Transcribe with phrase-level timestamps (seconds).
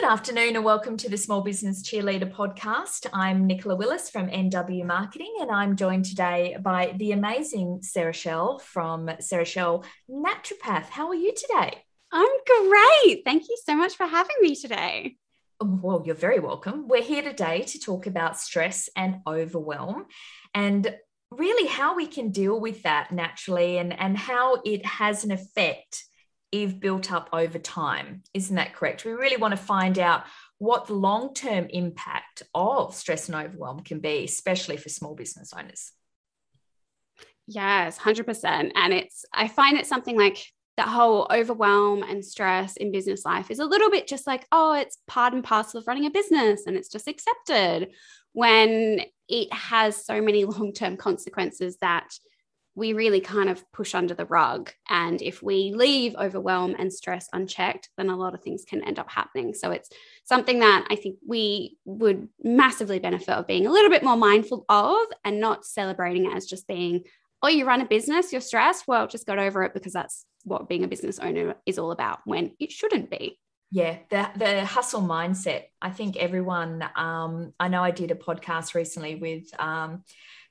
[0.00, 3.06] Good afternoon and welcome to the Small Business Cheerleader podcast.
[3.12, 8.62] I'm Nikola Willis from NW Marketing and I'm joined today by the amazing Sarah Chelle
[8.62, 10.88] from Sarah Chelle Naturopath.
[10.88, 11.84] How are you today?
[12.10, 13.24] I'm great.
[13.26, 15.16] Thank you so much for having me today.
[15.60, 16.88] Well, you're very welcome.
[16.88, 20.06] We're here today to talk about stress and overwhelm
[20.54, 20.96] and
[21.30, 26.04] really how we can deal with that naturally and, and how it has an effect
[26.52, 28.22] if built up over time.
[28.34, 29.04] Isn't that correct?
[29.04, 30.24] We really want to find out
[30.58, 35.52] what the long term impact of stress and overwhelm can be, especially for small business
[35.56, 35.92] owners.
[37.46, 38.72] Yes, 100%.
[38.74, 40.38] And it's, I find it something like
[40.76, 44.72] that whole overwhelm and stress in business life is a little bit just like, oh,
[44.72, 47.90] it's part and parcel of running a business and it's just accepted
[48.32, 52.08] when it has so many long term consequences that
[52.80, 54.70] we really kind of push under the rug.
[54.88, 58.98] And if we leave overwhelm and stress unchecked, then a lot of things can end
[58.98, 59.52] up happening.
[59.52, 59.90] So it's
[60.24, 64.64] something that I think we would massively benefit of being a little bit more mindful
[64.70, 67.04] of and not celebrating it as just being,
[67.42, 68.88] oh, you run a business, you're stressed.
[68.88, 72.20] Well, just got over it because that's what being a business owner is all about
[72.24, 73.38] when it shouldn't be.
[73.70, 75.64] Yeah, the the hustle mindset.
[75.80, 76.82] I think everyone.
[76.96, 80.02] Um, I know I did a podcast recently with um,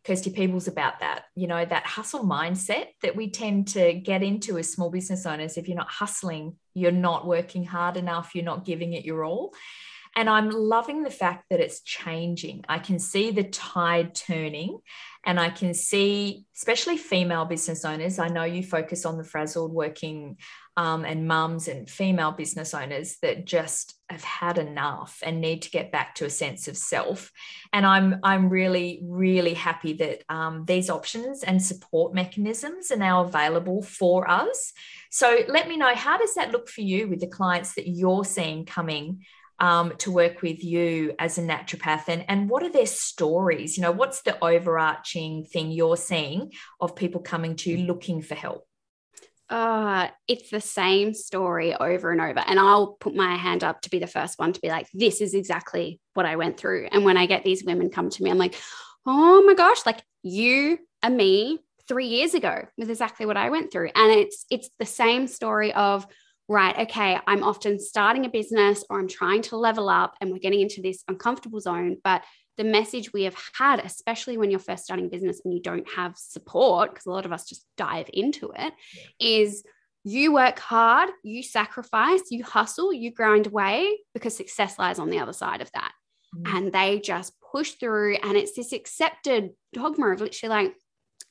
[0.05, 1.25] Kirsty Peebles about that.
[1.36, 5.58] You know, that hustle mindset that we tend to get into as small business owners.
[5.58, 9.53] If you're not hustling, you're not working hard enough, you're not giving it your all.
[10.16, 12.66] And I'm loving the fact that it's changing.
[12.67, 14.80] I can see the tide turning,
[15.25, 18.17] and I can see, especially female business owners.
[18.17, 20.38] I know you focus on the frazzled working
[20.80, 25.69] um, and mums and female business owners that just have had enough and need to
[25.69, 27.33] get back to a sense of self.
[27.73, 33.25] And I'm I'm really really happy that um, these options and support mechanisms are now
[33.25, 34.71] available for us.
[35.11, 38.23] So let me know how does that look for you with the clients that you're
[38.23, 39.25] seeing coming
[39.59, 43.83] um, to work with you as a naturopath and, and what are their stories you
[43.83, 48.68] know what's the overarching thing you're seeing of people coming to you looking for help
[49.49, 52.39] uh, it's the same story over and over.
[52.39, 55.21] And I'll put my hand up to be the first one to be like, this
[55.21, 56.87] is exactly what I went through.
[56.92, 58.55] And when I get these women come to me, I'm like,
[59.05, 63.71] oh my gosh, like you and me three years ago was exactly what I went
[63.71, 63.89] through.
[63.95, 66.05] And it's it's the same story of
[66.48, 70.39] right, okay, I'm often starting a business or I'm trying to level up and we're
[70.39, 71.98] getting into this uncomfortable zone.
[72.04, 72.23] But
[72.59, 76.17] the message we have had, especially when you're first starting business and you don't have
[76.17, 78.73] support, because a lot of us just dive into it,
[79.17, 79.64] is
[80.03, 85.20] you work hard, you sacrifice, you hustle, you grind away because success lies on the
[85.20, 85.93] other side of that.
[86.36, 86.58] Mm-hmm.
[86.58, 88.17] And they just push through.
[88.17, 90.73] And it's this accepted dogma of literally like,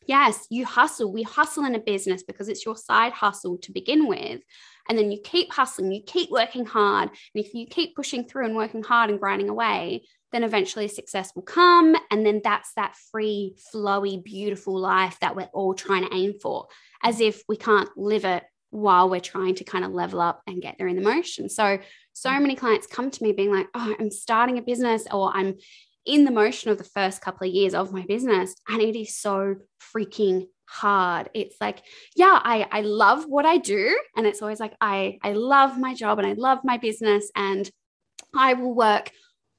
[0.06, 1.12] yes, you hustle.
[1.12, 4.40] We hustle in a business because it's your side hustle to begin with.
[4.88, 7.10] And then you keep hustling, you keep working hard.
[7.10, 11.32] And if you keep pushing through and working hard and grinding away, then eventually success
[11.34, 11.96] will come.
[12.10, 16.68] And then that's that free, flowy, beautiful life that we're all trying to aim for,
[17.02, 20.60] as if we can't live it while we're trying to kind of level up and
[20.60, 21.48] get there in the motion.
[21.48, 21.78] So,
[22.12, 25.56] so many clients come to me being like, oh, I'm starting a business or I'm
[26.04, 28.54] in the motion of the first couple of years of my business.
[28.68, 29.56] And it is so
[29.94, 31.30] freaking hard.
[31.34, 31.82] It's like,
[32.14, 33.98] yeah, I, I love what I do.
[34.16, 37.30] And it's always like, I, I love my job and I love my business.
[37.34, 37.70] And
[38.34, 39.10] I will work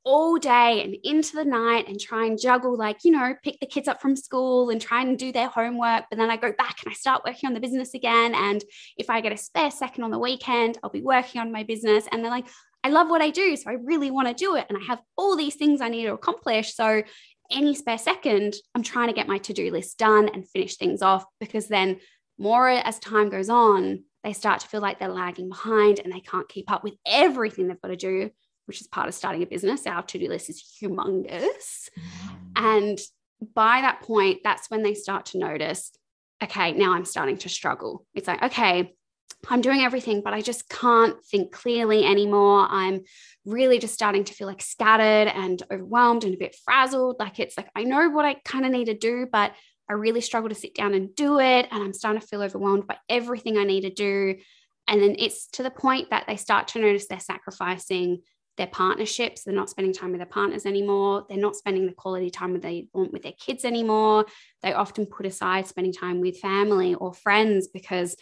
[0.06, 3.68] all day and into the night and try and juggle, like, you know, pick the
[3.68, 6.06] kids up from school and try and do their homework.
[6.10, 8.34] But then I go back and I start working on the business again.
[8.34, 8.64] And
[8.98, 12.06] if I get a spare second on the weekend, I'll be working on my business.
[12.12, 12.48] And they're like,
[12.84, 13.56] I love what I do.
[13.56, 14.66] So I really want to do it.
[14.70, 16.76] And I have all these things I need to accomplish.
[16.76, 17.04] So
[17.52, 21.02] any spare second, I'm trying to get my to do list done and finish things
[21.02, 22.00] off because then
[22.38, 26.20] more as time goes on, they start to feel like they're lagging behind and they
[26.20, 28.32] can't keep up with everything they've got to do
[28.70, 29.88] which is part of starting a business.
[29.88, 31.90] Our to do list is humongous.
[31.98, 32.56] Mm.
[32.56, 33.00] And
[33.56, 35.92] by that point, that's when they start to notice,
[36.44, 38.06] okay, now I'm starting to struggle.
[38.14, 38.94] It's like, okay,
[39.50, 42.68] I'm doing everything, but I just can't think clearly anymore.
[42.70, 43.02] I'm
[43.44, 47.16] really just starting to feel like scattered and overwhelmed and a bit frazzled.
[47.20, 49.54] Like it's like, I know what I kind of need to do, but
[49.90, 51.68] I really struggle to sit down and do it.
[51.72, 54.36] And I'm starting to feel overwhelmed by everything I need to do.
[54.88, 58.22] And then it's to the point that they start to notice they're sacrificing
[58.60, 59.44] their partnerships.
[59.44, 61.26] They're not spending time with their partners anymore.
[61.28, 64.26] They're not spending the quality time that they want with their kids anymore.
[64.62, 68.18] They often put aside spending time with family or friends because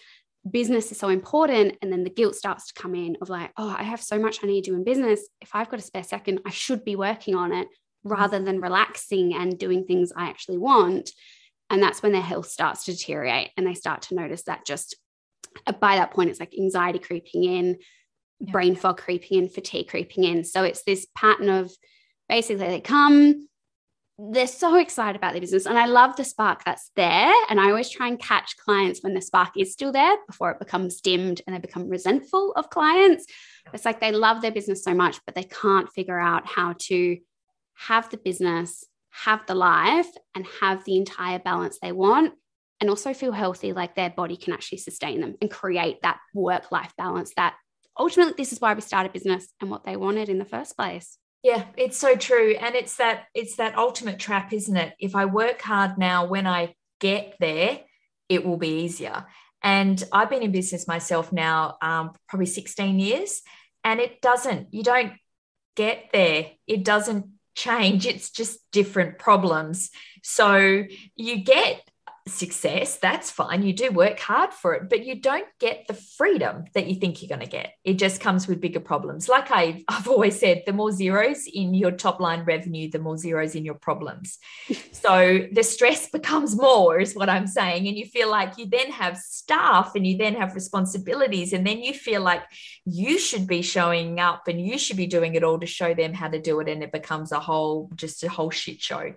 [0.49, 1.77] business is so important.
[1.81, 4.39] And then the guilt starts to come in of like, oh, I have so much
[4.41, 5.27] I need to do in business.
[5.41, 7.67] If I've got a spare second, I should be working on it
[8.03, 11.09] rather than relaxing and doing things I actually want.
[11.71, 14.95] And that's when their health starts to deteriorate and they start to notice that just
[15.65, 17.77] uh, by that point, it's like anxiety creeping in
[18.39, 18.51] yeah.
[18.51, 20.43] brain fog creeping in, fatigue creeping in.
[20.43, 21.71] So it's this pattern of
[22.29, 23.47] basically they come,
[24.19, 25.67] they're so excited about their business.
[25.67, 27.31] And I love the spark that's there.
[27.49, 30.59] And I always try and catch clients when the spark is still there before it
[30.59, 33.25] becomes dimmed and they become resentful of clients.
[33.73, 37.17] It's like they love their business so much, but they can't figure out how to
[37.75, 42.33] have the business, have the life, and have the entire balance they want.
[42.79, 46.71] And also feel healthy, like their body can actually sustain them and create that work
[46.71, 47.55] life balance that
[47.97, 51.17] ultimately this is why we started business and what they wanted in the first place.
[51.44, 52.55] Yeah, it's so true.
[52.59, 54.94] And it's that it's that ultimate trap, isn't it?
[54.99, 57.81] If I work hard now, when I get there,
[58.27, 59.25] it will be easier.
[59.63, 63.41] And I've been in business myself now, um, probably 16 years,
[63.83, 65.13] and it doesn't, you don't
[65.75, 66.51] get there.
[66.67, 68.05] It doesn't change.
[68.05, 69.89] It's just different problems.
[70.23, 70.83] So
[71.15, 71.81] you get
[72.27, 73.63] success, that's fine.
[73.63, 77.21] You do work hard for it, but you don't get the freedom that you think
[77.21, 77.74] you're going to get.
[77.83, 79.27] It just comes with bigger problems.
[79.27, 83.18] Like I've, I've always said, the more zeros in your top line revenue, the more
[83.18, 84.38] zeros in your problems.
[84.91, 87.88] so the stress becomes more, is what I'm saying.
[87.88, 91.53] And you feel like you then have staff and you then have responsibilities.
[91.53, 92.44] And then you feel like
[92.85, 96.13] you should be showing up and you should be doing it all to show them
[96.13, 96.69] how to do it.
[96.69, 99.13] And it becomes a whole, just a whole shit show.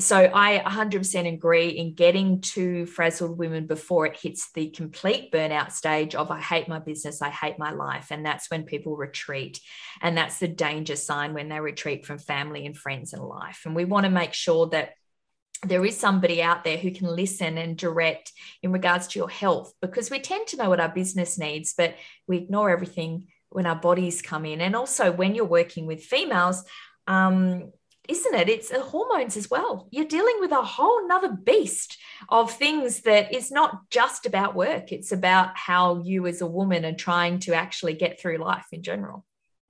[0.00, 5.70] So I 100% agree in getting to frazzled women before it hits the complete burnout
[5.70, 8.08] stage of I hate my business, I hate my life.
[8.10, 9.60] And that's when people retreat.
[10.02, 13.62] And that's the danger sign when they retreat from family and friends and life.
[13.66, 14.94] And we want to make sure that
[15.62, 18.32] there is somebody out there who can listen and direct
[18.62, 21.94] in regards to your health because we tend to know what our business needs, but
[22.26, 24.60] we ignore everything when our bodies come in.
[24.60, 26.64] And also, when you're working with females,
[27.06, 27.70] um,
[28.08, 28.48] isn't it?
[28.48, 29.88] It's hormones as well.
[29.90, 31.98] You're dealing with a whole nother beast
[32.28, 34.92] of things that is not just about work.
[34.92, 38.82] It's about how you as a woman are trying to actually get through life in
[38.82, 39.24] general.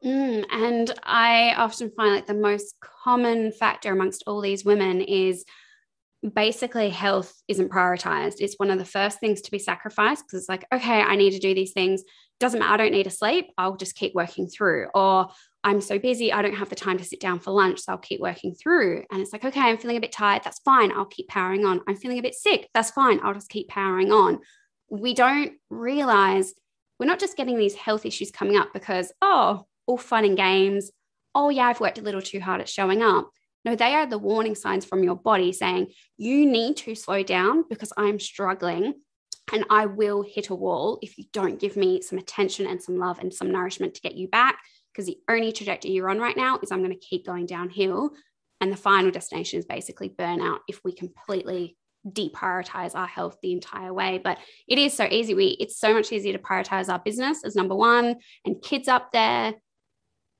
[0.05, 5.45] Mm, and I often find like the most common factor amongst all these women is
[6.35, 8.37] basically health isn't prioritized.
[8.41, 11.33] It's one of the first things to be sacrificed because it's like, okay, I need
[11.33, 12.03] to do these things.
[12.41, 13.51] Doesn't matter, I don't need to sleep.
[13.57, 14.89] I'll just keep working through.
[14.95, 15.29] Or
[15.65, 17.81] I'm so busy, I don't have the time to sit down for lunch.
[17.81, 19.05] So I'll keep working through.
[19.11, 20.43] And it's like, okay, I'm feeling a bit tired.
[20.45, 20.93] That's fine.
[20.93, 21.81] I'll keep powering on.
[21.89, 22.69] I'm feeling a bit sick.
[22.75, 23.19] That's fine.
[23.23, 24.41] I'll just keep powering on.
[24.91, 26.53] We don't realize
[27.01, 30.91] we're not just getting these health issues coming up because, oh, all fun and games.
[31.35, 33.31] Oh, yeah, I've worked a little too hard at showing up.
[33.65, 35.89] No, they are the warning signs from your body saying,
[36.19, 38.93] you need to slow down because I'm struggling
[39.53, 42.99] and I will hit a wall if you don't give me some attention and some
[42.99, 44.59] love and some nourishment to get you back
[44.94, 48.11] because the only trajectory you're on right now is I'm going to keep going downhill.
[48.61, 51.76] And the final destination is basically burnout if we completely
[52.08, 54.20] deprioritize our health the entire way.
[54.23, 54.38] But
[54.69, 55.35] it is so easy.
[55.35, 59.11] We it's so much easier to prioritize our business as number one and kids up
[59.12, 59.55] there,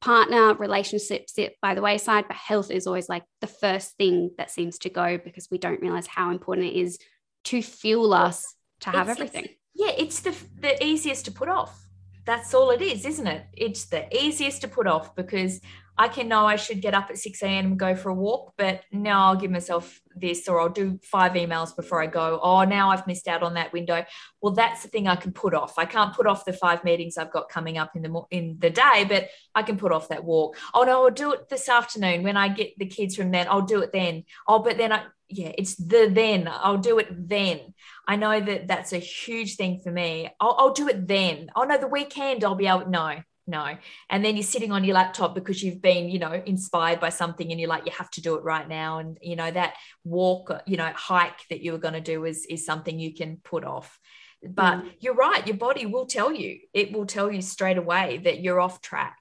[0.00, 2.28] partner, relationships sit by the wayside.
[2.28, 5.80] But health is always like the first thing that seems to go because we don't
[5.80, 6.98] realize how important it is
[7.44, 9.44] to fuel us to have it's, everything.
[9.44, 11.83] It's, yeah, it's the the easiest to put off
[12.25, 13.47] that's all it is, isn't it?
[13.53, 15.61] It's the easiest to put off because
[15.96, 17.67] I can know I should get up at 6 a.m.
[17.67, 21.32] and go for a walk, but now I'll give myself this or I'll do five
[21.32, 22.41] emails before I go.
[22.43, 24.05] Oh, now I've missed out on that window.
[24.41, 25.79] Well, that's the thing I can put off.
[25.79, 28.70] I can't put off the five meetings I've got coming up in the in the
[28.70, 30.56] day, but I can put off that walk.
[30.73, 33.47] Oh no, I'll do it this afternoon when I get the kids from then.
[33.49, 34.25] I'll do it then.
[34.49, 36.49] Oh, but then I yeah, it's the then.
[36.50, 37.75] I'll do it then.
[38.07, 40.28] I know that that's a huge thing for me.
[40.40, 41.50] I'll, I'll do it then.
[41.57, 42.88] Oh no, the weekend I'll be able.
[42.88, 43.76] No, no.
[44.08, 47.50] And then you're sitting on your laptop because you've been, you know, inspired by something,
[47.50, 48.98] and you're like, you have to do it right now.
[48.98, 49.74] And you know that
[50.04, 53.38] walk, you know, hike that you were going to do is is something you can
[53.44, 53.98] put off.
[54.42, 54.90] But mm.
[55.00, 55.46] you're right.
[55.46, 56.60] Your body will tell you.
[56.72, 59.16] It will tell you straight away that you're off track.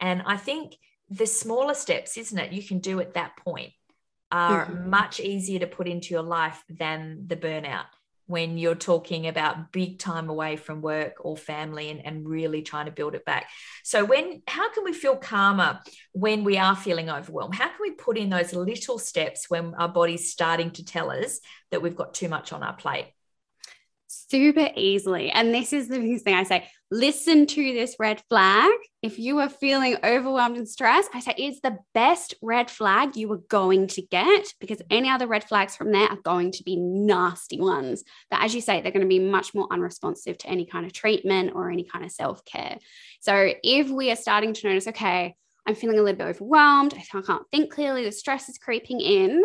[0.00, 0.74] And I think
[1.10, 2.52] the smaller steps, isn't it?
[2.52, 3.72] You can do at that point
[4.32, 4.90] are mm-hmm.
[4.90, 7.86] much easier to put into your life than the burnout
[8.26, 12.86] when you're talking about big time away from work or family and, and really trying
[12.86, 13.50] to build it back.
[13.82, 15.80] So when how can we feel calmer
[16.12, 17.54] when we are feeling overwhelmed?
[17.54, 21.40] How can we put in those little steps when our body's starting to tell us
[21.70, 23.06] that we've got too much on our plate?
[24.28, 25.30] Super easily.
[25.30, 28.70] And this is the biggest thing I say listen to this red flag.
[29.02, 33.30] If you are feeling overwhelmed and stressed, I say it's the best red flag you
[33.32, 36.76] are going to get because any other red flags from there are going to be
[36.76, 40.66] nasty ones that, as you say, they're going to be much more unresponsive to any
[40.66, 42.78] kind of treatment or any kind of self care.
[43.20, 45.34] So if we are starting to notice, okay,
[45.66, 49.42] I'm feeling a little bit overwhelmed, I can't think clearly, the stress is creeping in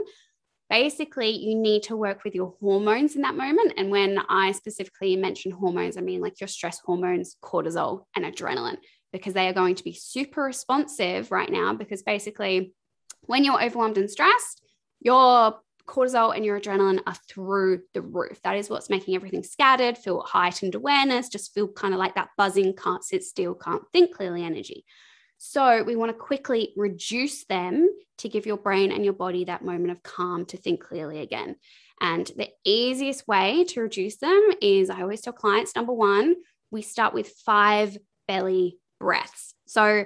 [0.69, 3.73] basically you need to work with your hormones in that moment.
[3.77, 8.77] And when I specifically mention hormones, I mean like your stress hormones, cortisol, and adrenaline.
[9.11, 11.73] because they are going to be super responsive right now.
[11.73, 12.73] Because basically,
[13.21, 14.61] when you're overwhelmed and stressed,
[14.99, 18.39] your cortisol and your adrenaline are through the roof.
[18.43, 22.29] That is what's making everything scattered, feel heightened awareness, just feel kind of like that
[22.37, 24.85] buzzing, can't sit still, can't think clearly energy.
[25.39, 29.63] So we want to quickly reduce them to give your brain and your body that
[29.63, 31.55] moment of calm to think clearly again.
[32.01, 36.35] And the easiest way to reduce them is I always tell clients number one,
[36.71, 39.55] we start with five belly breaths.
[39.65, 40.05] So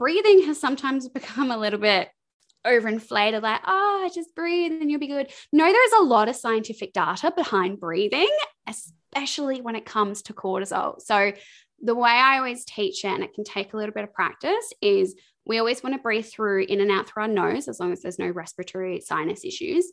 [0.00, 2.08] breathing has sometimes become a little bit
[2.66, 5.30] overinflated, like, oh, just breathe and you'll be good.
[5.52, 8.30] No, there's a lot of scientific data behind breathing,
[8.68, 11.00] especially when it comes to cortisol.
[11.00, 11.32] So,
[11.82, 14.72] the way I always teach it, and it can take a little bit of practice,
[14.80, 17.92] is we always want to breathe through in and out through our nose as long
[17.92, 19.92] as there's no respiratory sinus issues.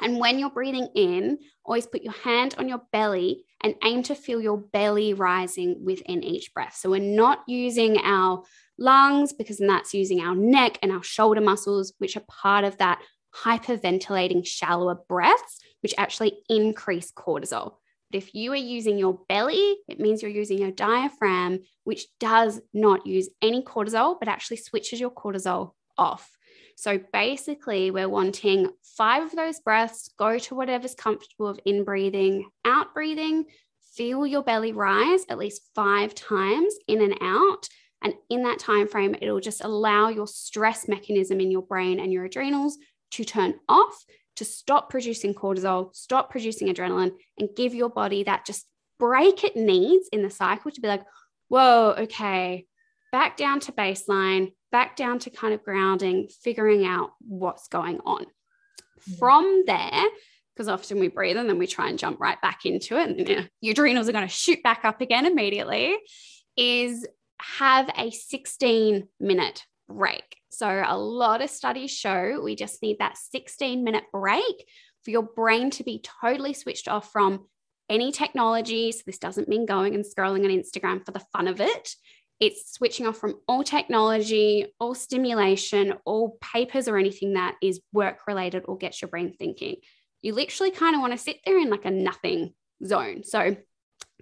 [0.00, 4.14] And when you're breathing in, always put your hand on your belly and aim to
[4.14, 6.76] feel your belly rising within each breath.
[6.76, 8.44] So we're not using our
[8.78, 13.02] lungs because that's using our neck and our shoulder muscles, which are part of that
[13.34, 17.74] hyperventilating, shallower breaths, which actually increase cortisol.
[18.10, 22.60] But if you are using your belly, it means you're using your diaphragm, which does
[22.72, 26.30] not use any cortisol, but actually switches your cortisol off.
[26.76, 32.48] So basically, we're wanting five of those breaths, go to whatever's comfortable of in breathing,
[32.64, 33.46] out breathing,
[33.94, 37.68] feel your belly rise at least five times in and out.
[38.00, 42.12] And in that time frame, it'll just allow your stress mechanism in your brain and
[42.12, 42.78] your adrenals
[43.10, 44.04] to turn off,
[44.38, 48.66] to stop producing cortisol, stop producing adrenaline, and give your body that just
[48.98, 51.04] break it needs in the cycle to be like,
[51.48, 52.66] whoa, okay,
[53.12, 58.26] back down to baseline, back down to kind of grounding, figuring out what's going on.
[59.06, 59.16] Yeah.
[59.18, 60.04] From there,
[60.54, 63.28] because often we breathe and then we try and jump right back into it, and
[63.28, 65.96] you know, your adrenals are going to shoot back up again immediately,
[66.56, 67.06] is
[67.40, 70.37] have a 16 minute break.
[70.50, 74.66] So, a lot of studies show we just need that 16 minute break
[75.04, 77.46] for your brain to be totally switched off from
[77.88, 78.92] any technology.
[78.92, 81.94] So, this doesn't mean going and scrolling on Instagram for the fun of it.
[82.40, 88.26] It's switching off from all technology, all stimulation, all papers or anything that is work
[88.28, 89.76] related or gets your brain thinking.
[90.22, 93.24] You literally kind of want to sit there in like a nothing zone.
[93.24, 93.56] So,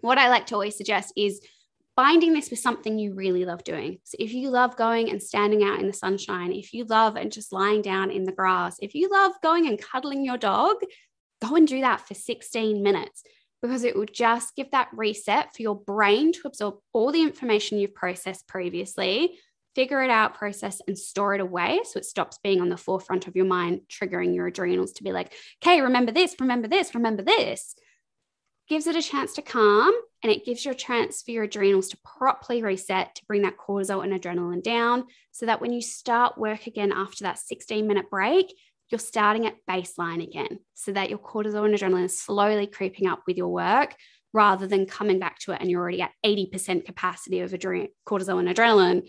[0.01, 1.41] what I like to always suggest is
[1.97, 3.99] binding this with something you really love doing.
[4.05, 7.33] So, if you love going and standing out in the sunshine, if you love and
[7.33, 10.77] just lying down in the grass, if you love going and cuddling your dog,
[11.43, 13.23] go and do that for 16 minutes
[13.63, 17.79] because it will just give that reset for your brain to absorb all the information
[17.79, 19.39] you've processed previously,
[19.75, 21.81] figure it out, process, and store it away.
[21.85, 25.13] So it stops being on the forefront of your mind, triggering your adrenals to be
[25.13, 27.75] like, okay, remember this, remember this, remember this.
[28.69, 31.89] Gives it a chance to calm and it gives you a chance for your adrenals
[31.89, 36.37] to properly reset to bring that cortisol and adrenaline down so that when you start
[36.37, 38.53] work again after that 16 minute break,
[38.91, 43.23] you're starting at baseline again so that your cortisol and adrenaline is slowly creeping up
[43.27, 43.95] with your work
[44.33, 48.39] rather than coming back to it and you're already at 80% capacity of adre- cortisol
[48.39, 49.09] and adrenaline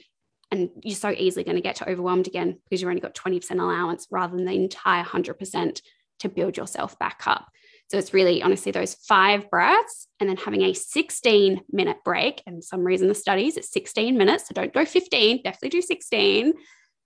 [0.51, 3.51] and you're so easily going to get to overwhelmed again because you've only got 20%
[3.51, 5.81] allowance rather than the entire 100%
[6.19, 7.49] to build yourself back up.
[7.89, 12.41] So it's really honestly those five breaths and then having a 16 minute break.
[12.45, 14.47] And some reason the studies it's 16 minutes.
[14.47, 16.53] So don't go 15, definitely do 16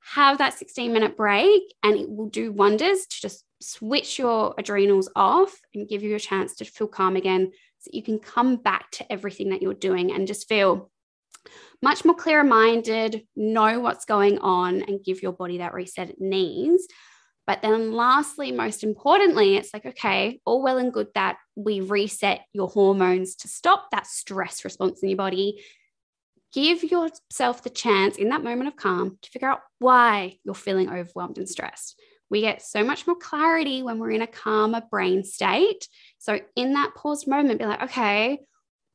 [0.03, 5.09] have that 16 minute break and it will do wonders to just switch your adrenals
[5.15, 8.89] off and give you a chance to feel calm again so you can come back
[8.91, 10.89] to everything that you're doing and just feel
[11.81, 16.21] much more clear minded, know what's going on, and give your body that reset it
[16.21, 16.87] needs.
[17.47, 22.41] But then, lastly, most importantly, it's like, okay, all well and good that we reset
[22.53, 25.61] your hormones to stop that stress response in your body
[26.53, 30.89] give yourself the chance in that moment of calm to figure out why you're feeling
[30.89, 31.99] overwhelmed and stressed.
[32.29, 35.87] We get so much more clarity when we're in a calmer brain state.
[36.17, 38.39] So, in that paused moment, be like, okay,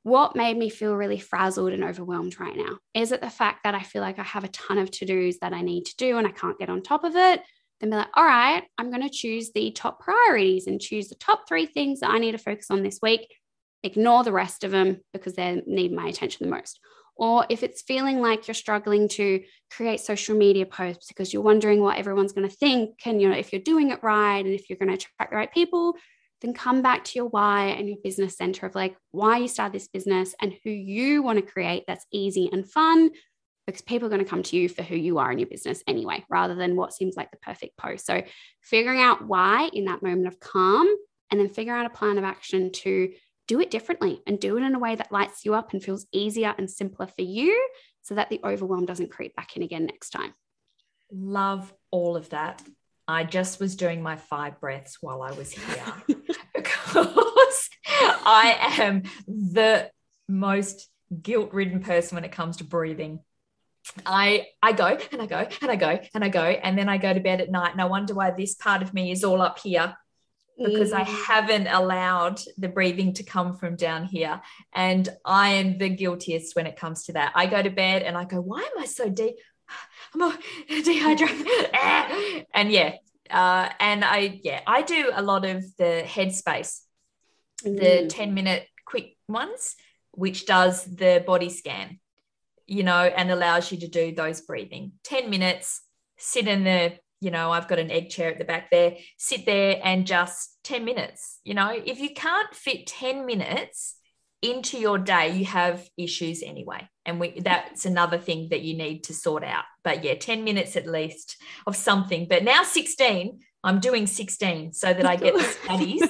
[0.05, 2.79] what made me feel really frazzled and overwhelmed right now?
[2.95, 5.39] Is it the fact that I feel like I have a ton of to dos
[5.41, 7.43] that I need to do and I can't get on top of it?
[7.81, 11.15] Then be like, all right, I'm going to choose the top priorities and choose the
[11.17, 13.35] top three things that I need to focus on this week.
[13.83, 16.81] Ignore the rest of them because they need my attention the most
[17.17, 21.81] or if it's feeling like you're struggling to create social media posts because you're wondering
[21.81, 24.69] what everyone's going to think and you know if you're doing it right and if
[24.69, 25.95] you're going to attract the right people
[26.43, 29.73] then come back to your why and your business center of like why you started
[29.73, 33.11] this business and who you want to create that's easy and fun
[33.67, 35.83] because people are going to come to you for who you are in your business
[35.87, 38.23] anyway rather than what seems like the perfect post so
[38.63, 40.87] figuring out why in that moment of calm
[41.31, 43.13] and then figure out a plan of action to
[43.49, 46.07] do it differently and do it in a way that lights you up and feels
[46.13, 47.69] easier and simpler for you
[48.03, 50.35] so that the overwhelm doesn't creep back in again next time.
[51.13, 52.63] Love all of that.
[53.09, 55.95] I just was doing my five breaths while I was here
[56.55, 59.91] because I am the
[60.29, 60.89] most
[61.23, 63.21] guilt ridden person when it comes to breathing.
[64.05, 66.99] I I go and I go and I go and I go and then I
[66.99, 69.41] go to bed at night and I wonder why this part of me is all
[69.41, 69.97] up here
[70.59, 71.01] because mm.
[71.01, 74.41] I haven't allowed the breathing to come from down here
[74.75, 77.33] and I am the guiltiest when it comes to that.
[77.35, 79.37] I go to bed and I go why am I so deep
[80.15, 80.35] I'm all
[80.69, 81.47] dehydrated
[82.55, 82.95] and yeah
[83.31, 86.81] uh, and I yeah I do a lot of the headspace
[87.65, 87.79] mm.
[87.79, 89.77] the 10 minute quick ones
[90.13, 91.99] which does the body scan
[92.67, 94.93] you know, and allows you to do those breathing.
[95.05, 95.83] 10 minutes,
[96.19, 99.47] sit in the, you know, I've got an egg chair at the back there, sit
[99.47, 101.41] there and just 10 minutes.
[101.45, 103.97] You know, if you can't fit 10 minutes
[104.43, 106.89] into your day, you have issues anyway.
[107.05, 109.65] And we that's another thing that you need to sort out.
[109.85, 112.27] But yeah, 10 minutes at least of something.
[112.29, 116.09] But now 16, I'm doing 16 so that I get the studies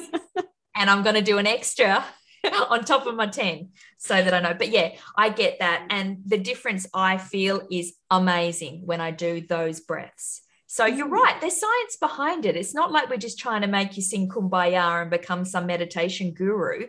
[0.75, 2.05] and I'm going to do an extra
[2.71, 4.55] on top of my 10 so that I know.
[4.55, 5.87] But yeah, I get that.
[5.91, 10.43] And the difference I feel is amazing when I do those breaths.
[10.67, 11.12] So you're mm.
[11.12, 12.57] right, there's science behind it.
[12.57, 16.33] It's not like we're just trying to make you sing kumbaya and become some meditation
[16.33, 16.87] guru.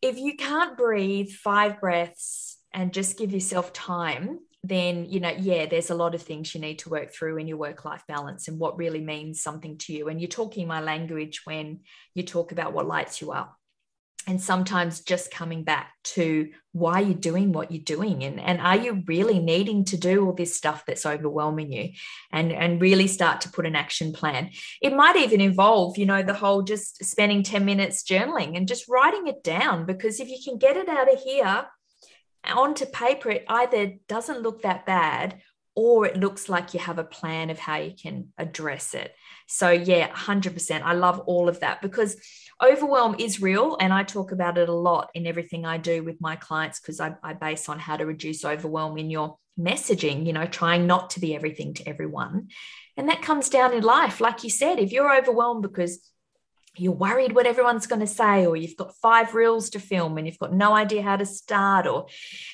[0.00, 5.66] If you can't breathe five breaths and just give yourself time, then you know yeah
[5.66, 8.46] there's a lot of things you need to work through in your work life balance
[8.46, 11.80] and what really means something to you and you're talking my language when
[12.14, 13.56] you talk about what lights you up
[14.26, 18.76] and sometimes just coming back to why you're doing what you're doing and, and are
[18.76, 21.90] you really needing to do all this stuff that's overwhelming you?
[22.30, 24.50] And and really start to put an action plan.
[24.80, 28.88] It might even involve you know the whole just spending 10 minutes journaling and just
[28.88, 31.66] writing it down because if you can get it out of here
[32.44, 35.40] onto paper it either doesn't look that bad
[35.74, 39.14] or it looks like you have a plan of how you can address it.
[39.46, 42.16] So yeah 100% i love all of that because
[42.62, 46.20] overwhelm is real and i talk about it a lot in everything i do with
[46.20, 50.32] my clients because I, I, base on how to reduce overwhelm in your messaging you
[50.32, 52.48] know trying not to be everything to everyone.
[52.96, 54.20] And that comes down in life.
[54.20, 56.00] Like you said if you're overwhelmed because
[56.76, 60.26] you're worried what everyone's going to say or you've got five reels to film and
[60.26, 62.06] you've got no idea how to start or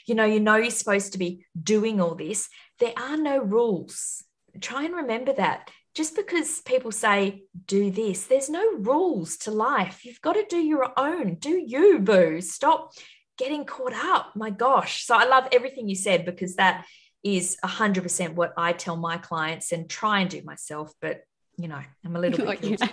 [0.07, 2.49] you know you know you're supposed to be doing all this
[2.81, 4.25] there are no rules.
[4.61, 5.71] Try and remember that.
[5.95, 10.05] Just because people say do this there's no rules to life.
[10.05, 11.37] You've got to do your own.
[11.37, 12.41] Do you boo.
[12.41, 12.93] Stop
[13.37, 14.33] getting caught up.
[14.37, 15.05] My gosh.
[15.05, 16.85] So i love everything you said because that
[17.25, 21.23] is 100% what i tell my clients and try and do myself but
[21.59, 22.63] you know, I'm a little bit.
[22.63, 22.77] yeah.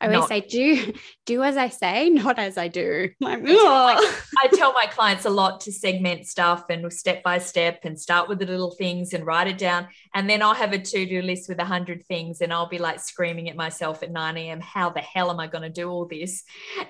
[0.00, 0.94] I always not, say, do
[1.26, 3.10] do as I say, not as I do.
[3.20, 7.22] Like, I, tell my, I tell my clients a lot to segment stuff and step
[7.22, 9.88] by step and start with the little things and write it down.
[10.14, 13.00] And then I'll have a to-do list with a hundred things and I'll be like
[13.00, 14.60] screaming at myself at 9 a.m.
[14.60, 16.44] How the hell am I going to do all this?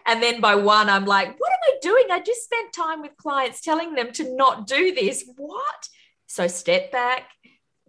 [0.06, 2.04] And then by one, I'm like, what am I doing?
[2.12, 5.24] I just spent time with clients telling them to not do this.
[5.36, 5.88] What?
[6.28, 7.30] So step back,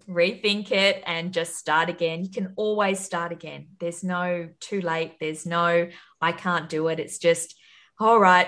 [0.10, 2.24] rethink it and just start again.
[2.24, 3.68] You can always start again.
[3.80, 5.20] There's no too late.
[5.20, 5.88] There's no,
[6.20, 7.00] I can't do it.
[7.00, 7.56] It's just,
[8.00, 8.48] all right,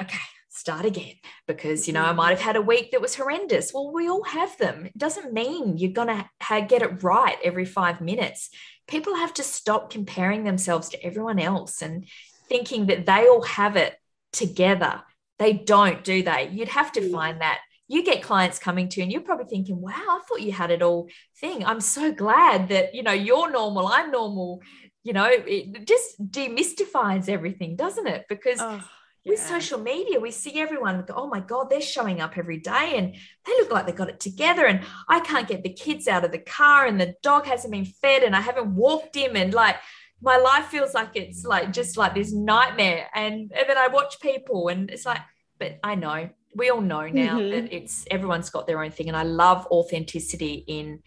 [0.00, 1.14] okay, start again
[1.46, 3.72] because, you know, I might have had a week that was horrendous.
[3.74, 4.86] Well, we all have them.
[4.86, 8.50] It doesn't mean you're going to ha- get it right every five minutes.
[8.86, 12.06] People have to stop comparing themselves to everyone else and
[12.48, 13.96] thinking that they all have it
[14.32, 15.02] together.
[15.38, 16.50] They don't, do they?
[16.52, 17.10] You'd have to mm.
[17.10, 20.40] find that you get clients coming to you and you're probably thinking wow i thought
[20.40, 21.08] you had it all
[21.40, 21.64] thing.
[21.64, 24.62] I'm so glad that you know you're normal i'm normal.
[25.02, 28.26] You know it just demystifies everything doesn't it?
[28.28, 28.82] Because oh,
[29.24, 29.32] yeah.
[29.32, 33.14] with social media we see everyone oh my god they're showing up every day and
[33.46, 36.32] they look like they got it together and i can't get the kids out of
[36.32, 39.76] the car and the dog hasn't been fed and i haven't walked him and like
[40.22, 43.08] my life feels like it's like just like this nightmare.
[43.14, 45.22] And, and then i watch people and it's like
[45.58, 47.50] but i know we all know now mm-hmm.
[47.50, 51.00] that it's everyone's got their own thing and i love authenticity in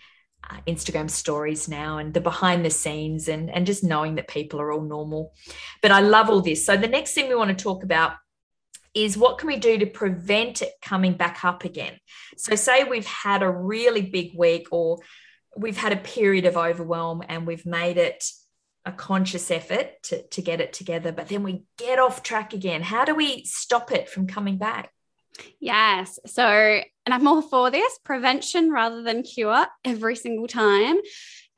[0.49, 4.59] uh, instagram stories now and the behind the scenes and and just knowing that people
[4.59, 5.33] are all normal
[5.81, 8.13] but i love all this so the next thing we want to talk about
[8.93, 11.97] is what can we do to prevent it coming back up again
[12.37, 14.99] so say we've had a really big week or
[15.55, 18.23] we've had a period of overwhelm and we've made it
[18.85, 22.81] a conscious effort to, to get it together, but then we get off track again.
[22.81, 24.91] How do we stop it from coming back?
[25.59, 26.19] Yes.
[26.25, 30.97] So, and I'm all for this prevention rather than cure every single time.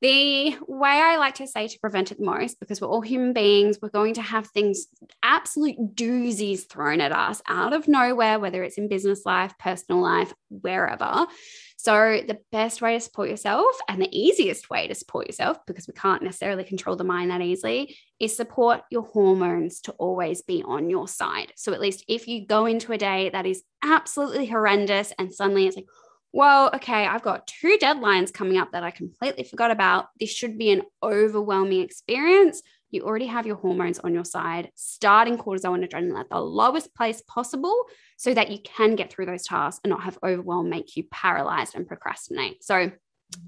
[0.01, 3.33] The way I like to say to prevent it the most, because we're all human
[3.33, 4.87] beings, we're going to have things,
[5.23, 10.33] absolute doozies thrown at us out of nowhere, whether it's in business life, personal life,
[10.49, 11.25] wherever.
[11.85, 15.87] So, the best way to support yourself and the easiest way to support yourself, because
[15.87, 20.63] we can't necessarily control the mind that easily, is support your hormones to always be
[20.63, 21.53] on your side.
[21.55, 25.67] So, at least if you go into a day that is absolutely horrendous and suddenly
[25.67, 25.85] it's like,
[26.33, 30.07] well, okay, I've got two deadlines coming up that I completely forgot about.
[30.19, 32.63] This should be an overwhelming experience.
[32.95, 36.95] You already have your hormones on your side, starting cortisol and adrenaline at the lowest
[36.95, 37.75] place possible
[38.15, 41.75] so that you can get through those tasks and not have overwhelm make you paralyzed
[41.75, 42.63] and procrastinate.
[42.63, 42.91] So,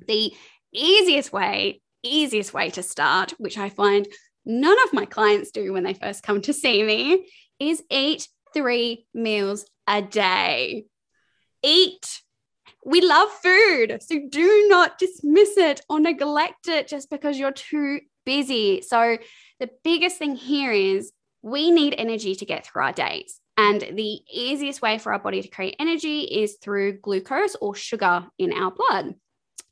[0.06, 0.34] the
[0.74, 4.06] easiest way, easiest way to start, which I find
[4.46, 7.26] none of my clients do when they first come to see me,
[7.58, 10.88] is eat three meals a day.
[11.64, 12.22] Eat
[12.86, 13.98] we love food.
[14.02, 18.82] So do not dismiss it or neglect it just because you're too busy.
[18.82, 19.18] So
[19.60, 23.40] the biggest thing here is we need energy to get through our days.
[23.56, 28.28] And the easiest way for our body to create energy is through glucose or sugar
[28.38, 29.16] in our blood.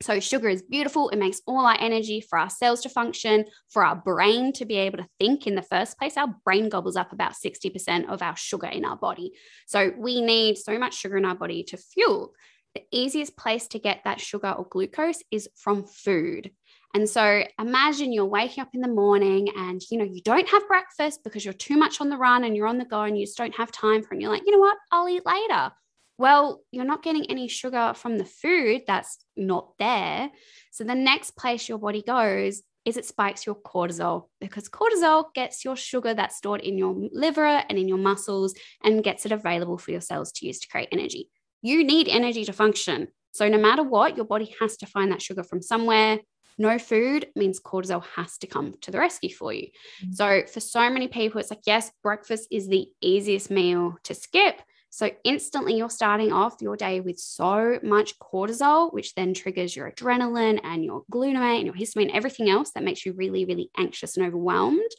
[0.02, 1.10] So, sugar is beautiful.
[1.10, 4.76] It makes all our energy for our cells to function, for our brain to be
[4.76, 6.18] able to think in the first place.
[6.18, 9.32] Our brain gobbles up about 60% of our sugar in our body.
[9.68, 12.34] So, we need so much sugar in our body to fuel
[12.76, 16.52] the easiest place to get that sugar or glucose is from food.
[16.96, 20.66] And so imagine you're waking up in the morning and you know you don't have
[20.66, 23.26] breakfast because you're too much on the run and you're on the go and you
[23.26, 24.14] just don't have time for it.
[24.14, 25.74] And you're like, you know what, I'll eat later.
[26.18, 30.32] Well, you're not getting any sugar from the food that's not there.
[30.72, 35.66] So the next place your body goes is it spikes your cortisol because cortisol gets
[35.66, 38.54] your sugar that's stored in your liver and in your muscles
[38.86, 41.30] and gets it available for your cells to use to create energy.
[41.62, 43.10] You need energy to function.
[43.34, 46.20] So, no matter what, your body has to find that sugar from somewhere.
[46.58, 49.68] No food means cortisol has to come to the rescue for you.
[50.04, 50.14] Mm-hmm.
[50.14, 54.62] So, for so many people, it's like, yes, breakfast is the easiest meal to skip.
[54.90, 59.92] So, instantly, you're starting off your day with so much cortisol, which then triggers your
[59.92, 64.16] adrenaline and your glutamate and your histamine, everything else that makes you really, really anxious
[64.16, 64.92] and overwhelmed.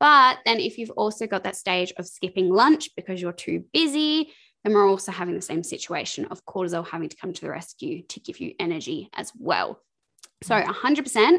[0.00, 4.32] But then, if you've also got that stage of skipping lunch because you're too busy,
[4.64, 8.02] then we're also having the same situation of cortisol having to come to the rescue
[8.08, 9.80] to give you energy as well.
[10.46, 11.38] So 100% mm.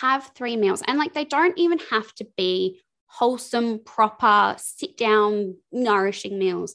[0.00, 0.82] have three meals.
[0.86, 6.74] And like they don't even have to be wholesome, proper, sit down, nourishing meals.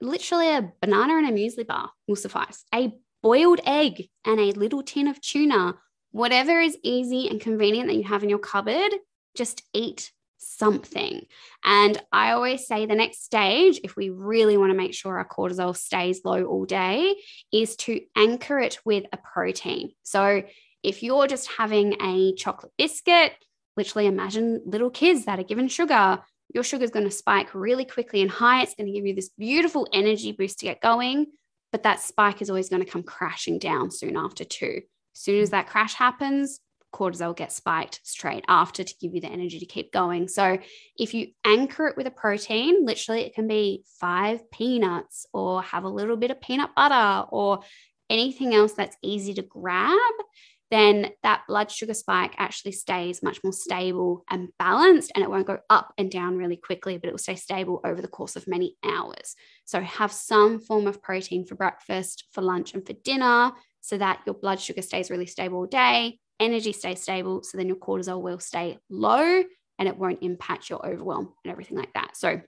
[0.00, 2.64] Literally a banana and a muesli bar will suffice.
[2.74, 5.74] A boiled egg and a little tin of tuna,
[6.10, 8.90] whatever is easy and convenient that you have in your cupboard,
[9.36, 11.26] just eat something.
[11.64, 15.28] And I always say the next stage, if we really want to make sure our
[15.28, 17.16] cortisol stays low all day,
[17.52, 19.92] is to anchor it with a protein.
[20.02, 20.42] So
[20.82, 23.32] if you're just having a chocolate biscuit,
[23.76, 26.20] literally imagine little kids that are given sugar.
[26.54, 28.62] Your sugar is going to spike really quickly and high.
[28.62, 31.26] It's going to give you this beautiful energy boost to get going,
[31.72, 34.80] but that spike is always going to come crashing down soon after, too.
[35.14, 36.60] As soon as that crash happens,
[36.94, 40.26] cortisol gets spiked straight after to give you the energy to keep going.
[40.26, 40.58] So
[40.96, 45.84] if you anchor it with a protein, literally it can be five peanuts or have
[45.84, 47.60] a little bit of peanut butter or
[48.08, 49.98] anything else that's easy to grab,
[50.70, 55.46] then that blood sugar spike actually stays much more stable and balanced and it won't
[55.46, 58.46] go up and down really quickly, but it will stay stable over the course of
[58.46, 59.34] many hours.
[59.64, 64.20] So have some form of protein for breakfast, for lunch, and for dinner so that
[64.26, 67.42] your blood sugar stays really stable all day energy stays stable.
[67.42, 69.42] So then your cortisol will stay low
[69.78, 72.16] and it won't impact your overwhelm and everything like that.
[72.16, 72.40] So,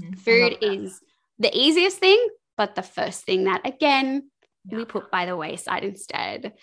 [0.00, 1.00] mm, food is
[1.38, 4.30] the easiest thing, but the first thing that, again,
[4.64, 4.78] yeah.
[4.78, 6.54] we put by the wayside instead.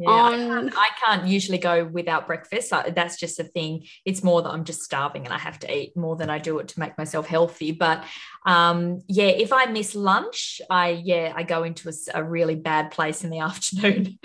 [0.00, 2.70] Yeah, um, I, can't, I, can't, usually go without breakfast.
[2.70, 3.86] That's just a thing.
[4.06, 6.58] It's more that I'm just starving and I have to eat more than I do
[6.58, 7.72] it to make myself healthy.
[7.72, 8.04] But
[8.46, 12.90] um, yeah, if I miss lunch, I yeah I go into a, a really bad
[12.90, 14.18] place in the afternoon.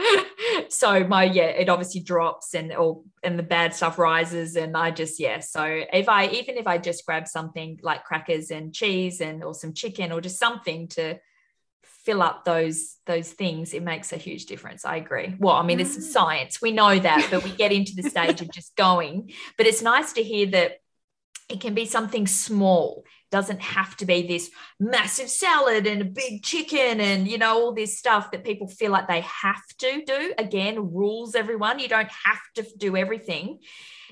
[0.69, 4.91] so my yeah it obviously drops and or and the bad stuff rises and i
[4.91, 9.21] just yeah so if i even if i just grab something like crackers and cheese
[9.21, 11.17] and or some chicken or just something to
[12.05, 14.85] fill up those those things it makes a huge difference.
[14.85, 15.35] I agree.
[15.39, 16.11] Well i mean this is mm.
[16.11, 16.61] science.
[16.61, 19.31] We know that but we get into the stage of just going.
[19.57, 20.77] But it's nice to hear that
[21.49, 23.03] it can be something small.
[23.31, 27.73] Doesn't have to be this massive salad and a big chicken and you know all
[27.73, 30.33] this stuff that people feel like they have to do.
[30.37, 31.79] Again rules everyone.
[31.79, 33.59] You don't have to do everything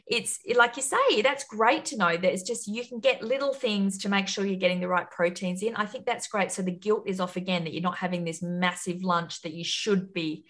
[0.06, 3.54] it's like you say that's great to know that it's just you can get little
[3.54, 6.62] things to make sure you're getting the right proteins in i think that's great so
[6.62, 10.14] the guilt is off again that you're not having this massive lunch that you should
[10.14, 10.46] be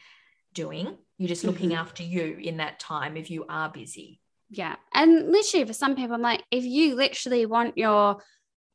[0.54, 0.98] doing.
[1.18, 1.80] You're just looking mm-hmm.
[1.80, 4.20] after you in that time if you are busy.
[4.50, 4.76] Yeah.
[4.94, 8.22] And literally, for some people, I'm like, if you literally want your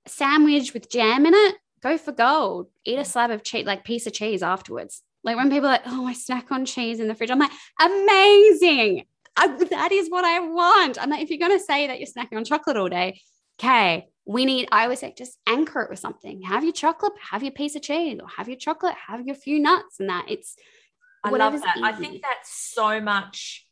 [0.06, 2.68] sandwich with jam in it, go for gold.
[2.84, 5.02] Eat a slab of cheese, like piece of cheese afterwards.
[5.24, 7.50] Like when people are like, oh, I snack on cheese in the fridge, I'm like,
[7.80, 9.04] amazing.
[9.38, 11.00] I, that is what I want.
[11.00, 13.20] I'm like, if you're going to say that you're snacking on chocolate all day,
[13.60, 16.42] okay, we need, I always say, just anchor it with something.
[16.42, 19.58] Have your chocolate, have your piece of cheese, or have your chocolate, have your few
[19.58, 20.56] nuts, and that it's.
[21.24, 21.76] I love that.
[21.76, 21.84] Easy.
[21.84, 23.66] I think that's so much.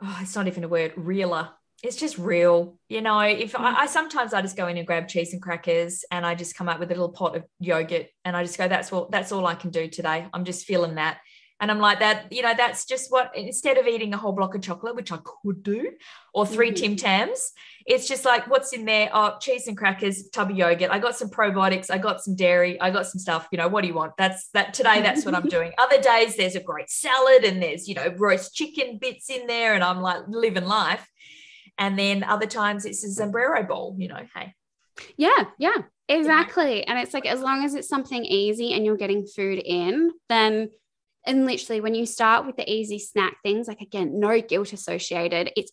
[0.00, 0.92] Oh, it's not even a word.
[0.96, 1.50] Realer
[1.82, 3.82] it's just real you know if I.
[3.82, 6.68] I, sometimes i just go in and grab cheese and crackers and i just come
[6.68, 9.46] up with a little pot of yogurt and i just go that's all that's all
[9.46, 11.18] i can do today i'm just feeling that
[11.60, 14.54] and i'm like that you know that's just what instead of eating a whole block
[14.54, 15.90] of chocolate which i could do
[16.34, 16.74] or 3 mm-hmm.
[16.74, 17.52] tim tams
[17.86, 21.16] it's just like what's in there oh cheese and crackers tub of yogurt i got
[21.16, 23.94] some probiotics i got some dairy i got some stuff you know what do you
[23.94, 27.62] want that's that today that's what i'm doing other days there's a great salad and
[27.62, 31.08] there's you know roast chicken bits in there and i'm like living life
[31.78, 34.54] and then other times it's a sombrero bowl, you know, hey.
[35.16, 35.76] Yeah, yeah,
[36.08, 36.84] exactly.
[36.84, 40.70] And it's like as long as it's something easy and you're getting food in, then
[41.26, 45.50] and literally when you start with the easy snack things, like again, no guilt associated.
[45.56, 45.72] It's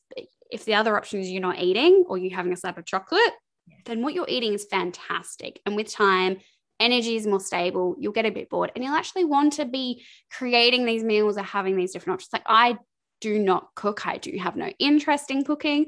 [0.51, 3.33] if the other option is you're not eating or you're having a slab of chocolate,
[3.85, 5.59] then what you're eating is fantastic.
[5.65, 6.37] And with time,
[6.79, 7.95] energy is more stable.
[7.99, 11.43] You'll get a bit bored and you'll actually want to be creating these meals or
[11.43, 12.33] having these different options.
[12.33, 12.77] Like I
[13.21, 14.05] do not cook.
[14.05, 15.87] I do have no interest in cooking.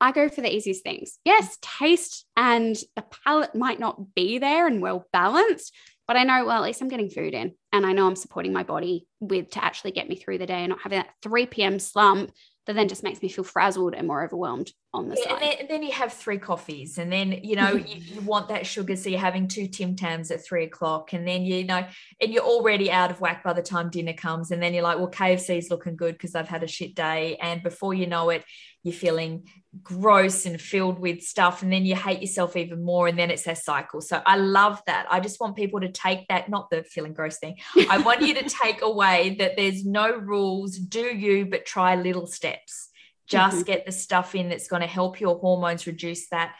[0.00, 1.18] I go for the easiest things.
[1.24, 5.72] Yes, taste and the palate might not be there and well balanced,
[6.06, 8.52] but I know, well, at least I'm getting food in and I know I'm supporting
[8.52, 11.46] my body with to actually get me through the day and not having that 3
[11.46, 11.78] p.m.
[11.78, 12.32] slump
[12.66, 15.32] that then just makes me feel frazzled and more overwhelmed on the yeah, side.
[15.32, 18.48] And then, and then, you have three coffees, and then you know you, you, want
[18.48, 21.84] that sugar, so you're having two Tim Tams at three o'clock, and then you know,
[22.20, 24.98] and you're already out of whack by the time dinner comes, and then you're like,
[24.98, 28.44] well, KFC's looking good because I've had a shit day, and before you know it,
[28.82, 29.44] you're feeling
[29.82, 33.46] gross and filled with stuff and then you hate yourself even more and then it's
[33.46, 34.00] a cycle.
[34.00, 35.06] So i love that.
[35.10, 37.56] I just want people to take that not the feeling gross thing.
[37.88, 40.76] I want you to take away that there's no rules.
[40.76, 42.90] Do you but try little steps.
[43.26, 43.64] Just mm-hmm.
[43.64, 46.54] get the stuff in that's going to help your hormones reduce that.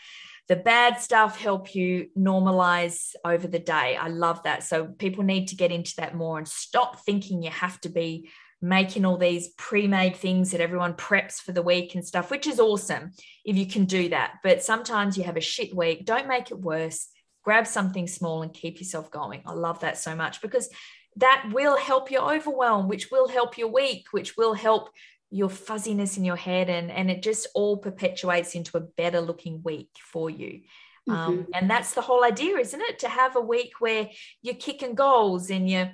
[0.48, 3.96] The bad stuff help you normalize over the day.
[3.96, 4.62] I love that.
[4.64, 8.30] So people need to get into that more and stop thinking you have to be
[8.62, 12.60] making all these pre-made things that everyone preps for the week and stuff which is
[12.60, 13.10] awesome
[13.44, 14.34] if you can do that.
[14.44, 17.08] But sometimes you have a shit week don't make it worse.
[17.42, 19.42] Grab something small and keep yourself going.
[19.44, 20.70] I love that so much because
[21.16, 24.90] that will help your overwhelm which will help your week which will help
[25.28, 26.70] your fuzziness in your head.
[26.70, 30.60] And and it just all perpetuates into a better looking week for you.
[31.08, 31.32] Um, mm-hmm.
[31.32, 33.00] um, and that's the whole idea isn't it?
[33.00, 34.08] To have a week where
[34.40, 35.88] you're kicking goals and you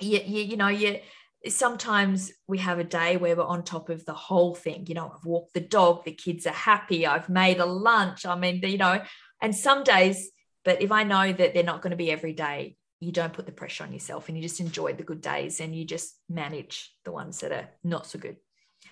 [0.00, 0.98] you, you, you know you
[1.48, 4.86] sometimes we have a day where we're on top of the whole thing.
[4.86, 8.26] You know, I've walked the dog, the kids are happy, I've made a lunch.
[8.26, 9.02] I mean, you know,
[9.40, 10.30] and some days,
[10.64, 13.46] but if I know that they're not going to be every day, you don't put
[13.46, 16.94] the pressure on yourself and you just enjoy the good days and you just manage
[17.04, 18.36] the ones that are not so good.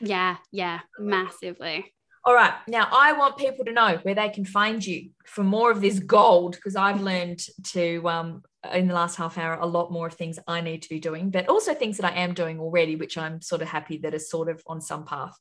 [0.00, 1.94] Yeah, yeah, massively.
[2.24, 2.54] All right.
[2.68, 5.98] Now, I want people to know where they can find you for more of this
[5.98, 10.14] gold because I've learned to, um, in the last half hour, a lot more of
[10.14, 13.18] things I need to be doing, but also things that I am doing already, which
[13.18, 15.36] I'm sort of happy that are sort of on some path.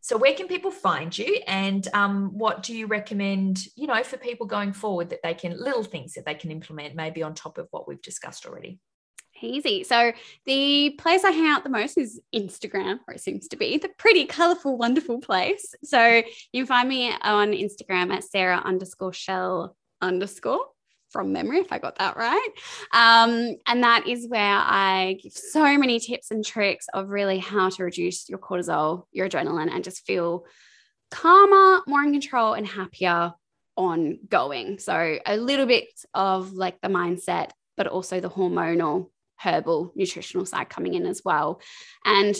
[0.00, 3.64] So, where can people find you, and um, what do you recommend?
[3.76, 6.94] You know, for people going forward that they can little things that they can implement,
[6.96, 8.78] maybe on top of what we've discussed already.
[9.42, 9.84] Easy.
[9.84, 10.12] So
[10.44, 13.90] the place I hang out the most is Instagram, or it seems to be the
[13.98, 15.74] pretty colorful, wonderful place.
[15.84, 16.22] So
[16.52, 20.60] you can find me on Instagram at Sarah underscore chelle underscore
[21.10, 22.48] from memory, if I got that right.
[22.92, 27.70] Um, and that is where I give so many tips and tricks of really how
[27.70, 30.44] to reduce your cortisol, your adrenaline, and just feel
[31.10, 33.32] calmer, more in control, and happier
[33.76, 34.78] ongoing.
[34.78, 40.68] So a little bit of like the mindset, but also the hormonal herbal nutritional side
[40.68, 41.60] coming in as well.
[42.04, 42.36] And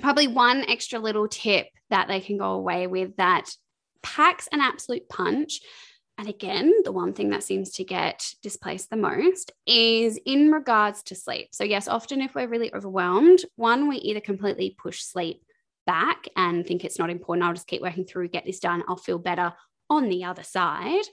[0.00, 3.50] probably one extra little tip that they can go away with that
[4.02, 5.60] packs an absolute punch.
[6.18, 11.02] And again, the one thing that seems to get displaced the most is in regards
[11.04, 11.48] to sleep.
[11.52, 15.42] So, yes, often if we're really overwhelmed, one, we either completely push sleep
[15.86, 17.46] back and think it's not important.
[17.46, 18.84] I'll just keep working through, get this done.
[18.86, 19.52] I'll feel better
[19.88, 21.04] on the other side.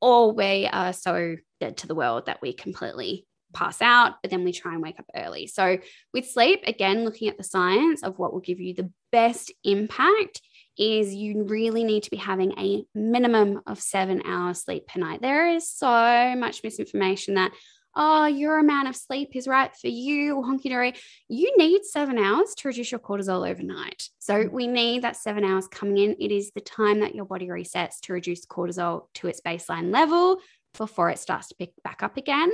[0.00, 4.44] Or we are so dead to the world that we completely pass out, but then
[4.44, 5.46] we try and wake up early.
[5.46, 5.78] So,
[6.12, 10.40] with sleep, again, looking at the science of what will give you the best impact
[10.78, 15.20] is you really need to be having a minimum of seven hours sleep per night.
[15.20, 17.52] There is so much misinformation that
[17.96, 20.94] oh, your amount of sleep is right for you, honky dory.
[21.28, 24.08] You need seven hours to reduce your cortisol overnight.
[24.18, 24.50] So mm.
[24.50, 26.16] we need that seven hours coming in.
[26.20, 30.38] It is the time that your body resets to reduce cortisol to its baseline level
[30.78, 32.50] before it starts to pick back up again.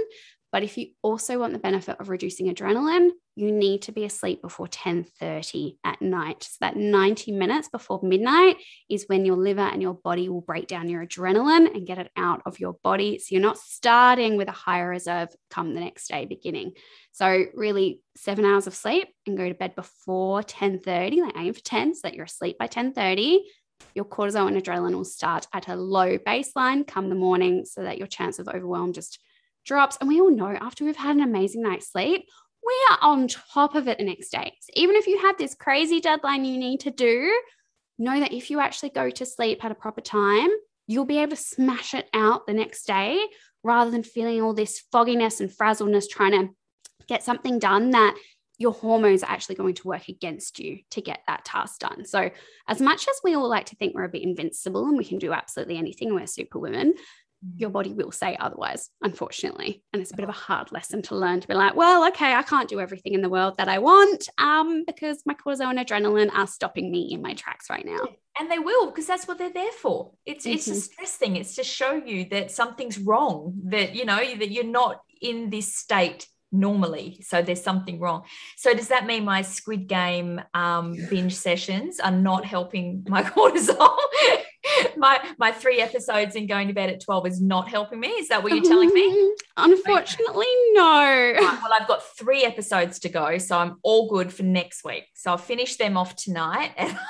[0.57, 4.41] But if you also want the benefit of reducing adrenaline, you need to be asleep
[4.41, 6.45] before 10:30 at night.
[6.45, 8.57] So that 90 minutes before midnight
[8.89, 12.11] is when your liver and your body will break down your adrenaline and get it
[12.17, 13.19] out of your body.
[13.19, 16.73] So you're not starting with a higher reserve come the next day beginning.
[17.13, 21.61] So really 7 hours of sleep and go to bed before 10:30, like aim for
[21.61, 23.41] 10 so that you're asleep by 10:30
[23.95, 27.99] your cortisol and adrenaline will start at a low baseline come the morning so that
[27.99, 29.19] your chance of overwhelm just
[29.67, 29.99] drops.
[30.01, 32.27] And we all know after we've had an amazing night's sleep,
[32.65, 34.53] we are on top of it the next day.
[34.61, 37.39] So even if you have this crazy deadline you need to do,
[37.99, 40.51] know that if you actually go to sleep at a proper time,
[40.87, 43.21] you'll be able to smash it out the next day
[43.63, 46.49] rather than feeling all this fogginess and frazzleness trying to
[47.09, 48.17] get something done that
[48.59, 52.05] your hormones are actually going to work against you to get that task done.
[52.07, 52.31] So,
[52.69, 55.19] as much as we all like to think we're a bit invincible and we can
[55.19, 56.95] do absolutely anything, we're super women,
[57.57, 59.83] your body will say otherwise, unfortunately.
[59.93, 62.33] And it's a bit of a hard lesson to learn to be like, well, okay,
[62.33, 65.79] I can't do everything in the world that I want um, because my cortisol and
[65.79, 68.01] adrenaline are stopping me in my tracks right now.
[68.39, 70.13] And they will because that's what they're there for.
[70.27, 70.55] It's mm-hmm.
[70.55, 71.37] it's a stress thing.
[71.37, 75.75] It's to show you that something's wrong, that you know, that you're not in this
[75.75, 77.21] state normally.
[77.23, 78.25] So there's something wrong.
[78.57, 83.97] So does that mean my Squid Game um, binge sessions are not helping my cortisol?
[84.97, 88.09] my my three episodes and going to bed at 12 is not helping me.
[88.09, 89.35] Is that what you're telling me?
[89.57, 90.83] Unfortunately, no.
[90.83, 95.05] Right, well, I've got three episodes to go, so I'm all good for next week.
[95.15, 96.97] So I'll finish them off tonight and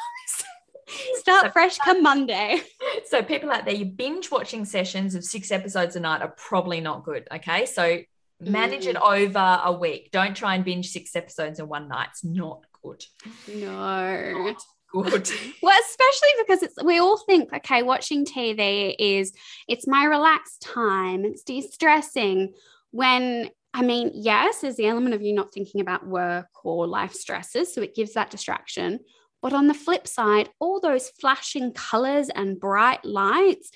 [1.15, 2.61] Start so, fresh come Monday.
[3.07, 6.81] So people out there, you binge watching sessions of six episodes a night are probably
[6.81, 7.27] not good.
[7.33, 7.67] Okay.
[7.67, 7.99] So
[8.41, 8.91] manage mm.
[8.91, 10.11] it over a week.
[10.13, 12.09] Don't try and binge six episodes in one night.
[12.11, 13.05] It's not good.
[13.49, 14.33] No.
[14.33, 15.31] Not good.
[15.63, 19.33] well, especially because it's we all think, okay, watching TV is
[19.69, 22.53] it's my relaxed time, it's de-stressing.
[22.91, 27.13] When I mean, yes, there's the element of you not thinking about work or life
[27.13, 29.01] stresses, so it gives that distraction.
[29.43, 33.71] But on the flip side, all those flashing colors and bright lights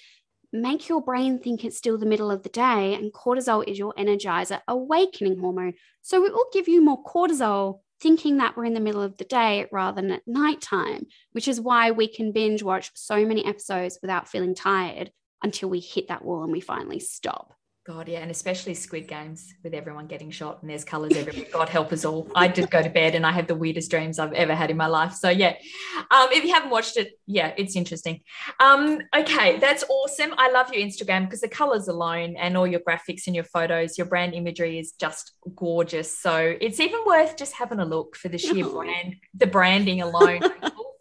[0.52, 3.94] make your brain think it's still the middle of the day, and cortisol is your
[3.94, 5.74] energizer, awakening hormone.
[6.02, 9.24] So it will give you more cortisol thinking that we're in the middle of the
[9.24, 13.98] day rather than at nighttime, which is why we can binge watch so many episodes
[14.00, 15.10] without feeling tired
[15.42, 17.54] until we hit that wall and we finally stop.
[17.90, 21.48] God, yeah, and especially Squid Games with everyone getting shot and there's colors everywhere.
[21.52, 22.30] God help us all.
[22.36, 24.76] I did go to bed and I have the weirdest dreams I've ever had in
[24.76, 25.14] my life.
[25.14, 25.56] So yeah,
[26.08, 28.20] um, if you haven't watched it, yeah, it's interesting.
[28.60, 30.34] Um, okay, that's awesome.
[30.38, 33.98] I love your Instagram because the colors alone and all your graphics and your photos,
[33.98, 36.16] your brand imagery is just gorgeous.
[36.16, 40.42] So it's even worth just having a look for the sheer brand, the branding alone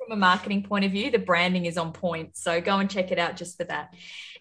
[0.09, 2.35] from a marketing point of view, the branding is on point.
[2.35, 3.93] So go and check it out just for that.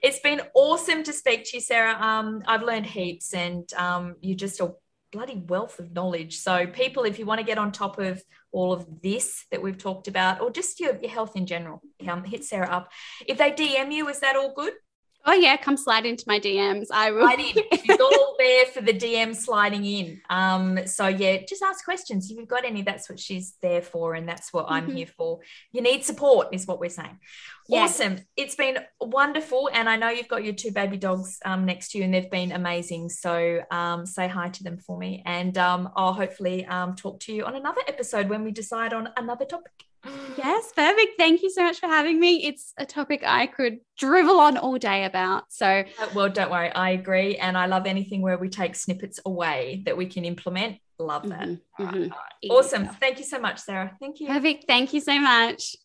[0.03, 1.95] It's been awesome to speak to you, Sarah.
[2.01, 4.73] Um, I've learned heaps, and um, you're just a
[5.13, 6.39] bloody wealth of knowledge.
[6.39, 9.77] So, people, if you want to get on top of all of this that we've
[9.77, 12.91] talked about, or just your, your health in general, um, hit Sarah up.
[13.27, 14.73] If they DM you, is that all good?
[15.25, 16.87] Oh yeah, come slide into my DMs.
[16.91, 17.23] I will.
[17.23, 17.79] Slide in.
[17.85, 20.21] She's all there for the DM sliding in.
[20.31, 22.31] Um, so yeah, just ask questions.
[22.31, 24.75] If you've got any, that's what she's there for, and that's what mm-hmm.
[24.75, 25.41] I'm here for.
[25.73, 27.19] You need support, is what we're saying.
[27.69, 28.01] Yes.
[28.01, 28.21] Awesome.
[28.37, 31.99] It's been wonderful, and I know you've got your two baby dogs um, next to
[31.99, 33.11] you, and they've been amazing.
[33.11, 37.35] So um, say hi to them for me, and um, I'll hopefully um, talk to
[37.35, 39.88] you on another episode when we decide on another topic.
[40.37, 41.13] Yes, perfect.
[41.19, 42.47] Thank you so much for having me.
[42.47, 45.45] It's a topic I could drivel on all day about.
[45.49, 46.71] So, uh, well, don't worry.
[46.71, 47.37] I agree.
[47.37, 50.79] And I love anything where we take snippets away that we can implement.
[50.99, 51.49] Love that.
[51.49, 52.51] Mm-hmm, mm-hmm.
[52.51, 52.89] Awesome.
[53.01, 53.97] Thank you so much, Sarah.
[54.01, 54.29] Thank you.
[54.29, 54.65] Perfect.
[54.67, 55.77] Thank you so much.